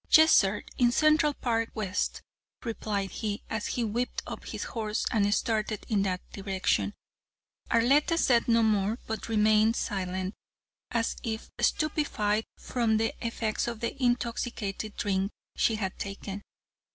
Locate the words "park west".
1.35-2.23